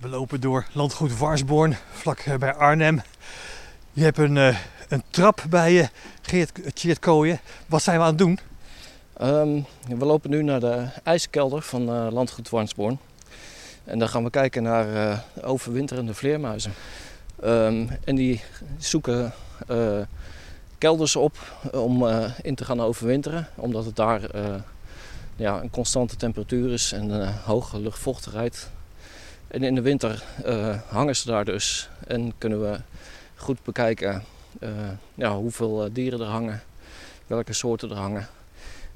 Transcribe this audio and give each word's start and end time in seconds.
We 0.00 0.08
lopen 0.08 0.40
door 0.40 0.66
landgoed 0.72 1.18
Warsborn, 1.18 1.76
vlak 1.92 2.18
eh, 2.18 2.34
bij 2.36 2.54
Arnhem. 2.54 3.00
Je 3.92 4.02
hebt 4.02 4.18
een, 4.18 4.36
uh, 4.36 4.58
een 4.88 5.02
trap 5.10 5.44
bij 5.50 5.72
je, 5.72 5.88
Geert. 6.22 7.06
Wat 7.66 7.82
zijn 7.82 7.96
we 7.96 8.02
aan 8.02 8.08
het 8.08 8.18
doen? 8.18 8.38
Um, 9.22 9.66
we 9.98 10.04
lopen 10.04 10.30
nu 10.30 10.42
naar 10.42 10.60
de 10.60 10.86
ijskelder 11.02 11.62
van 11.62 11.82
uh, 11.82 12.06
landgoed 12.10 12.48
Warsborn. 12.48 12.98
En 13.84 13.98
dan 13.98 14.08
gaan 14.08 14.24
we 14.24 14.30
kijken 14.30 14.62
naar 14.62 15.24
overwinterende 15.42 16.14
vleermuizen. 16.14 16.72
Um, 17.44 17.88
en 18.04 18.16
die 18.16 18.42
zoeken 18.76 19.32
kelders 20.78 21.16
op 21.16 21.36
om 21.72 22.06
in 22.42 22.54
te 22.54 22.64
gaan 22.64 22.80
overwinteren. 22.80 23.48
Omdat 23.54 23.84
het 23.84 23.96
daar 23.96 24.20
ja, 25.36 25.60
een 25.60 25.70
constante 25.70 26.16
temperatuur 26.16 26.72
is 26.72 26.92
en 26.92 27.10
een 27.10 27.32
hoge 27.44 27.80
luchtvochtigheid. 27.80 28.70
En 29.48 29.62
in 29.62 29.74
de 29.74 29.80
winter 29.80 30.24
uh, 30.46 30.76
hangen 30.88 31.16
ze 31.16 31.26
daar 31.26 31.44
dus 31.44 31.88
en 32.06 32.32
kunnen 32.38 32.60
we 32.60 32.80
goed 33.34 33.62
bekijken 33.62 34.24
uh, 34.60 34.70
ja, 35.14 35.36
hoeveel 35.36 35.84
eh, 35.84 35.90
dieren 35.92 36.20
er 36.20 36.26
hangen, 36.26 36.62
welke 37.26 37.52
soorten 37.52 37.90
er 37.90 37.96
hangen. 37.96 38.28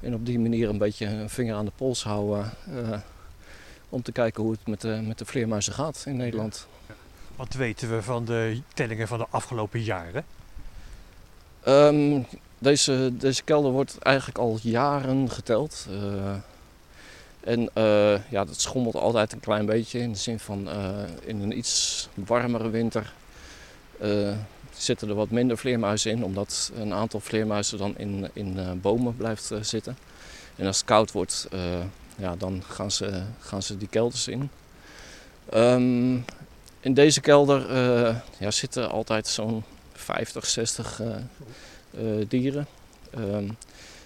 En 0.00 0.14
op 0.14 0.26
die 0.26 0.38
manier 0.38 0.68
een 0.68 0.78
beetje 0.78 1.06
een 1.06 1.30
vinger 1.30 1.54
aan 1.54 1.64
de 1.64 1.72
pols 1.76 2.02
houden 2.02 2.52
om 3.88 4.02
te 4.02 4.12
kijken 4.12 4.42
hoe 4.42 4.52
het 4.52 4.66
met 4.66 4.80
de, 4.80 5.00
met 5.06 5.18
de 5.18 5.24
vleermuizen 5.24 5.72
gaat 5.72 6.02
in 6.06 6.16
Nederland. 6.16 6.66
Wat 7.36 7.52
weten 7.54 7.90
we 7.94 8.02
van 8.02 8.24
de 8.24 8.60
tellingen 8.74 9.08
van 9.08 9.18
de 9.18 9.26
afgelopen 9.30 9.82
jaren? 9.82 10.24
Um, 11.68 12.26
deze, 12.58 13.12
deze 13.16 13.42
kelder 13.42 13.70
wordt 13.70 13.98
eigenlijk 13.98 14.38
al 14.38 14.58
jaren 14.62 15.30
geteld. 15.30 15.86
En 17.44 17.60
uh, 17.60 18.30
ja, 18.30 18.44
dat 18.44 18.60
schommelt 18.60 18.94
altijd 18.94 19.32
een 19.32 19.40
klein 19.40 19.66
beetje 19.66 19.98
in 19.98 20.12
de 20.12 20.18
zin 20.18 20.38
van 20.38 20.68
uh, 20.68 21.02
in 21.20 21.40
een 21.40 21.58
iets 21.58 22.08
warmere 22.14 22.70
winter 22.70 23.12
uh, 24.02 24.36
zitten 24.76 25.08
er 25.08 25.14
wat 25.14 25.30
minder 25.30 25.58
vleermuizen 25.58 26.10
in, 26.10 26.24
omdat 26.24 26.72
een 26.74 26.92
aantal 26.92 27.20
vleermuizen 27.20 27.78
dan 27.78 27.98
in, 27.98 28.30
in 28.32 28.80
bomen 28.80 29.16
blijft 29.16 29.50
zitten. 29.60 29.96
En 30.56 30.66
als 30.66 30.76
het 30.76 30.86
koud 30.86 31.12
wordt, 31.12 31.48
ja, 32.16 32.36
dan 32.36 32.62
gaan 32.68 32.90
ze, 32.90 33.22
gaan 33.40 33.62
ze 33.62 33.76
die 33.76 33.88
kelders 33.88 34.28
in. 34.28 34.50
Um, 35.54 36.24
in 36.80 36.94
deze 36.94 37.20
kelder 37.20 37.72
ja, 38.38 38.50
zitten 38.50 38.90
altijd 38.90 39.26
zo'n 39.26 39.64
50, 39.92 40.46
60 40.46 41.00
dieren 42.28 42.66
um, 43.18 43.56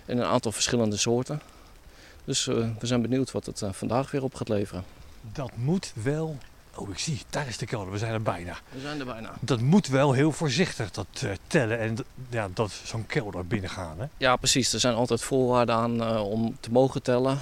en 0.07 0.19
een 0.19 0.25
aantal 0.25 0.53
verschillende 0.53 0.97
soorten. 0.97 1.41
Dus 2.27 2.47
uh, 2.47 2.69
we 2.79 2.87
zijn 2.87 3.03
benieuwd 3.03 3.33
wat 3.33 3.47
het 3.47 3.61
uh, 3.61 3.73
vandaag 3.73 4.11
weer 4.11 4.23
op 4.23 4.35
gaat 4.35 4.49
leveren. 4.49 4.85
Dat 5.33 5.51
moet 5.55 5.93
wel. 6.03 6.39
Oh, 6.75 6.91
ik 6.91 6.99
zie, 6.99 7.21
daar 7.31 7.49
is 7.49 7.59
de 7.59 7.67
kelder. 7.67 7.93
We 7.93 7.99
zijn 7.99 8.13
er 8.13 8.23
bijna. 8.23 8.59
We 8.73 8.81
zijn 8.81 8.99
er 8.99 9.07
bijna. 9.07 9.35
Dat 9.41 9.61
moet 9.61 9.87
wel 9.87 10.13
heel 10.13 10.33
voorzichtig, 10.33 10.91
dat 10.91 11.07
uh, 11.25 11.31
tellen 11.47 11.79
en 11.79 11.97
ja, 12.31 12.49
dat 12.55 12.81
zo'n 12.85 13.07
kelder 13.07 13.47
binnengaan. 13.47 13.99
Hè? 13.99 14.07
Ja, 14.17 14.37
precies. 14.37 14.73
Er 14.73 14.81
zijn 14.81 14.95
altijd 14.95 15.23
voorwaarden 15.23 15.75
aan 15.75 16.19
om 16.19 16.57
te 16.61 16.71
mogen 16.71 17.03
tellen. 17.03 17.39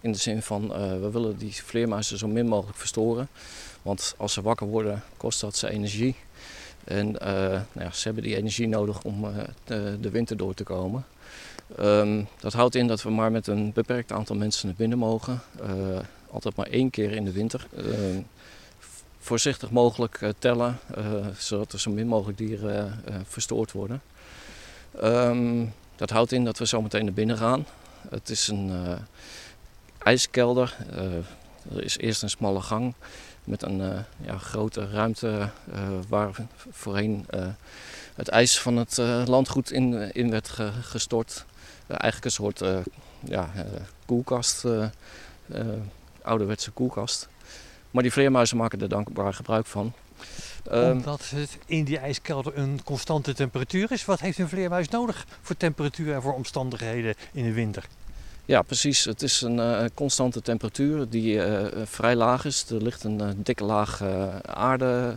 in 0.00 0.12
de 0.12 0.18
zin 0.18 0.42
van, 0.42 0.68
we 1.00 1.10
willen 1.12 1.38
die 1.38 1.54
vleermuizen 1.54 2.18
zo 2.18 2.28
min 2.28 2.46
mogelijk 2.46 2.78
verstoren. 2.78 3.28
Want 3.82 4.14
als 4.16 4.32
ze 4.32 4.42
wakker 4.42 4.66
worden, 4.66 5.02
kost 5.16 5.40
dat 5.40 5.56
ze 5.56 5.70
energie. 5.70 6.16
En 6.88 7.10
nou 7.10 7.64
ja, 7.74 7.92
ze 7.92 8.04
hebben 8.04 8.22
die 8.22 8.36
energie 8.36 8.68
nodig 8.68 9.02
om 9.02 9.26
de, 9.64 9.96
de 10.00 10.10
winter 10.10 10.36
door 10.36 10.54
te 10.54 10.64
komen. 10.64 11.04
Um, 11.80 12.28
dat 12.40 12.52
houdt 12.52 12.74
in 12.74 12.86
dat 12.86 13.02
we 13.02 13.10
maar 13.10 13.32
met 13.32 13.46
een 13.46 13.72
beperkt 13.72 14.12
aantal 14.12 14.36
mensen 14.36 14.66
naar 14.66 14.76
binnen 14.76 14.98
mogen. 14.98 15.40
Uh, 15.62 15.98
altijd 16.30 16.56
maar 16.56 16.66
één 16.66 16.90
keer 16.90 17.12
in 17.12 17.24
de 17.24 17.32
winter. 17.32 17.66
Uh, 17.78 17.84
voorzichtig 19.18 19.70
mogelijk 19.70 20.32
tellen, 20.38 20.78
zodat 21.38 21.72
er 21.72 21.80
zo 21.80 21.90
min 21.90 22.06
mogelijk 22.06 22.38
dieren 22.38 23.02
verstoord 23.26 23.72
worden. 23.72 24.02
Um, 25.04 25.72
dat 25.96 26.10
houdt 26.10 26.32
in 26.32 26.44
dat 26.44 26.58
we 26.58 26.66
zo 26.66 26.82
meteen 26.82 27.04
naar 27.04 27.14
binnen 27.14 27.36
gaan. 27.36 27.66
Het 28.08 28.28
is 28.30 28.48
een 28.48 28.98
ijskelder. 29.98 30.76
er 31.74 31.84
is 31.84 31.98
eerst 31.98 32.22
een 32.22 32.30
smalle 32.30 32.60
gang 32.60 32.94
met 33.48 33.62
een 33.62 34.04
ja, 34.20 34.38
grote 34.38 34.88
ruimte 34.90 35.50
waar 36.08 36.30
voorheen 36.70 37.26
het 38.14 38.28
ijs 38.28 38.60
van 38.60 38.76
het 38.76 38.96
landgoed 39.26 39.72
in, 39.72 40.12
in 40.12 40.30
werd 40.30 40.58
gestort. 40.80 41.44
Eh, 41.88 41.96
eigenlijk 41.98 42.24
een 42.24 42.30
soort 42.30 42.60
eh, 42.60 42.78
ja, 43.24 43.50
eh, 43.54 43.64
koelkast, 44.06 44.64
ouderwetse 46.22 46.70
koelkast. 46.70 47.28
Maar 47.90 48.02
die 48.02 48.12
vleermuizen 48.12 48.56
maken 48.56 48.80
er 48.80 48.88
dankbaar 48.88 49.34
gebruik 49.34 49.66
van. 49.66 49.92
Ehm, 50.70 50.90
Omdat 50.90 51.30
het 51.30 51.58
in 51.66 51.84
die 51.84 51.98
ijskelder 51.98 52.58
een 52.58 52.80
constante 52.84 53.34
temperatuur 53.34 53.92
is. 53.92 54.04
Wat 54.04 54.20
heeft 54.20 54.38
een 54.38 54.48
vleermuis 54.48 54.88
nodig 54.88 55.26
voor 55.42 55.56
temperatuur 55.56 56.14
en 56.14 56.22
voor 56.22 56.34
omstandigheden 56.34 57.14
in 57.32 57.44
de 57.44 57.52
winter? 57.52 57.84
Ja, 58.48 58.62
precies. 58.62 59.04
Het 59.04 59.22
is 59.22 59.40
een 59.40 59.56
uh, 59.56 59.84
constante 59.94 60.42
temperatuur 60.42 61.08
die 61.08 61.34
uh, 61.34 61.66
vrij 61.84 62.16
laag 62.16 62.44
is. 62.44 62.70
Er 62.70 62.82
ligt 62.82 63.04
een 63.04 63.40
dikke 63.42 63.64
laag 63.64 64.02
aarde 64.42 65.16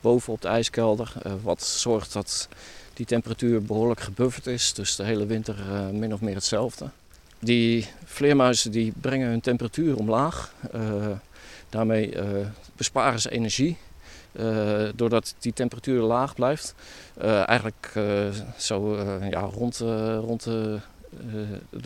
bovenop 0.00 0.40
de 0.40 0.48
ijskelder. 0.48 1.12
wat 1.42 1.62
zorgt 1.62 2.12
dat 2.12 2.48
die 2.94 3.06
temperatuur 3.06 3.62
behoorlijk 3.62 4.00
gebufferd 4.00 4.46
is. 4.46 4.72
Dus 4.74 4.96
de 4.96 5.04
hele 5.04 5.26
winter 5.26 5.56
min 5.92 6.12
of 6.12 6.20
meer 6.20 6.34
hetzelfde. 6.34 6.90
Die 7.38 7.86
vleermuizen 8.04 8.70
die 8.70 8.92
brengen 9.00 9.28
hun 9.28 9.40
temperatuur 9.40 9.96
omlaag. 9.96 10.54
Daarmee 11.68 12.14
besparen 12.76 13.20
ze 13.20 13.30
energie. 13.30 13.76
doordat 14.94 15.34
die 15.38 15.52
temperatuur 15.52 16.02
laag 16.02 16.34
blijft. 16.34 16.74
eigenlijk 17.46 17.92
zo 18.56 18.96
ja, 19.30 19.40
rond, 19.40 19.78
rond 20.18 20.44
de 20.44 20.78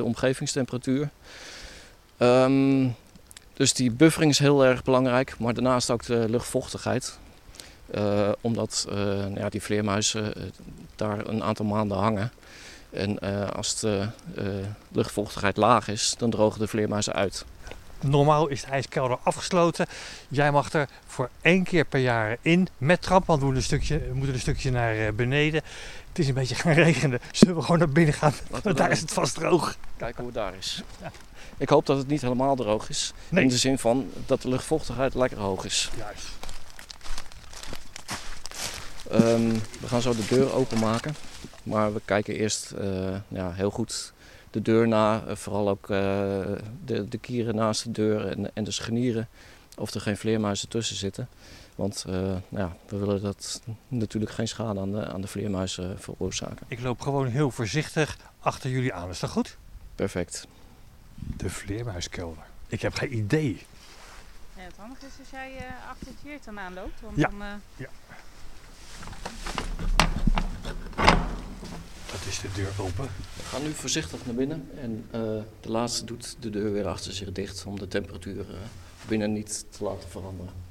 omgevingstemperatuur. 0.02 1.08
Um, 2.18 2.94
dus 3.52 3.74
die 3.74 3.90
buffering 3.90 4.30
is 4.30 4.38
heel 4.38 4.64
erg 4.64 4.82
belangrijk. 4.82 5.38
Maar 5.38 5.54
daarnaast 5.54 5.90
ook 5.90 6.04
de 6.04 6.24
luchtvochtigheid. 6.28 7.18
Uh, 7.94 8.28
omdat 8.40 8.86
uh, 8.88 8.94
nou 8.96 9.38
ja, 9.38 9.48
die 9.48 9.62
vleermuizen 9.62 10.32
daar 10.96 11.26
een 11.26 11.42
aantal 11.42 11.66
maanden 11.66 11.96
hangen. 11.96 12.32
En 12.90 13.18
als 13.52 13.80
de 13.80 14.08
luchtvochtigheid 14.88 15.56
laag 15.56 15.88
is, 15.88 16.14
dan 16.18 16.30
drogen 16.30 16.60
de 16.60 16.66
vleermuizen 16.66 17.12
uit. 17.12 17.44
Normaal 18.08 18.48
is 18.48 18.60
de 18.60 18.70
ijskelder 18.70 19.18
afgesloten. 19.22 19.86
Jij 20.28 20.52
mag 20.52 20.72
er 20.72 20.88
voor 21.06 21.30
één 21.40 21.64
keer 21.64 21.84
per 21.84 22.00
jaar 22.00 22.36
in 22.40 22.68
met 22.78 23.02
trap, 23.02 23.26
want 23.26 23.38
we 23.38 23.44
moeten 23.44 23.62
een 23.62 23.68
stukje, 23.68 24.10
moeten 24.12 24.34
een 24.34 24.40
stukje 24.40 24.70
naar 24.70 25.14
beneden. 25.14 25.62
Het 26.08 26.18
is 26.18 26.28
een 26.28 26.34
beetje 26.34 26.54
gaan 26.54 26.72
regenen. 26.88 27.20
Zullen 27.30 27.56
we 27.56 27.62
gewoon 27.62 27.78
naar 27.78 27.88
binnen 27.88 28.14
gaan? 28.14 28.32
Want 28.50 28.76
daar 28.76 28.90
is 28.90 29.00
het 29.00 29.12
vast 29.12 29.34
droog. 29.34 29.76
Kijken 29.96 30.16
hoe 30.16 30.32
het 30.32 30.34
daar 30.34 30.54
is. 30.58 30.82
Ja. 31.02 31.10
Ik 31.58 31.68
hoop 31.68 31.86
dat 31.86 31.96
het 31.96 32.08
niet 32.08 32.20
helemaal 32.20 32.56
droog 32.56 32.88
is. 32.88 33.12
Nee. 33.28 33.42
In 33.42 33.48
de 33.48 33.56
zin 33.56 33.78
van 33.78 34.10
dat 34.26 34.42
de 34.42 34.48
luchtvochtigheid 34.48 35.14
lekker 35.14 35.38
hoog 35.38 35.64
is. 35.64 35.90
Juist. 35.96 36.26
Um, 39.12 39.52
we 39.80 39.88
gaan 39.88 40.02
zo 40.02 40.14
de 40.14 40.26
deur 40.28 40.52
openmaken. 40.52 41.14
Maar 41.62 41.94
we 41.94 42.00
kijken 42.04 42.34
eerst 42.34 42.72
uh, 42.80 43.16
ja, 43.28 43.52
heel 43.52 43.70
goed 43.70 44.12
de 44.50 44.62
deur 44.62 44.88
na. 44.88 45.22
Uh, 45.26 45.36
vooral 45.36 45.68
ook 45.68 45.90
uh, 45.90 45.98
de, 46.84 47.08
de, 47.08 47.18
kieren 47.18 47.54
naast 47.54 47.84
de 47.84 47.90
deur 47.90 48.26
en, 48.26 48.54
en, 48.54 48.64
de 48.64 48.70
schenieren. 48.70 49.28
Of 49.76 49.94
er 49.94 50.00
geen 50.00 50.16
vleermuizen 50.16 50.68
tussen 50.68 50.96
zitten. 50.96 51.28
Want 51.74 52.04
nou 52.06 52.42
ja, 52.50 52.76
we 52.88 52.96
willen 52.96 53.22
dat 53.22 53.62
natuurlijk 53.88 54.32
geen 54.32 54.48
schade 54.48 54.80
aan 54.80 54.92
de, 54.92 55.06
aan 55.06 55.20
de 55.20 55.26
vleermuizen 55.26 56.00
veroorzaken. 56.00 56.66
Ik 56.68 56.80
loop 56.80 57.00
gewoon 57.00 57.26
heel 57.26 57.50
voorzichtig 57.50 58.16
achter 58.40 58.70
jullie 58.70 58.92
aan. 58.92 59.08
Is 59.08 59.20
dat 59.20 59.30
goed? 59.30 59.56
Perfect. 59.94 60.46
De 61.14 61.50
vleermuiskelder. 61.50 62.44
Ik 62.66 62.82
heb 62.82 62.94
geen 62.94 63.16
idee. 63.16 63.66
Ja, 64.56 64.62
het 64.62 64.76
handige 64.76 65.06
is 65.06 65.12
als 65.18 65.30
jij 65.30 65.50
achter 65.90 66.06
het 66.06 66.16
Jeert 66.22 66.44
dan 66.44 66.58
aanloopt. 66.58 67.00
Want 67.00 67.16
ja. 67.16 67.28
dan, 67.28 67.60
ja. 67.76 67.88
Dat 72.10 72.20
de 72.40 72.48
deur 72.54 72.72
open. 72.80 73.04
We 73.36 73.42
gaan 73.42 73.62
nu 73.62 73.72
voorzichtig 73.72 74.26
naar 74.26 74.34
binnen 74.34 74.68
en 74.80 75.04
uh, 75.06 75.20
de 75.60 75.70
laatste 75.70 76.04
doet 76.04 76.36
de 76.40 76.50
deur 76.50 76.72
weer 76.72 76.86
achter 76.86 77.12
zich 77.12 77.32
dicht 77.32 77.64
om 77.66 77.78
de 77.78 77.88
temperatuur 77.88 78.36
uh, 78.50 78.56
binnen 79.08 79.32
niet 79.32 79.64
te 79.70 79.84
laten 79.84 80.08
veranderen. 80.08 80.65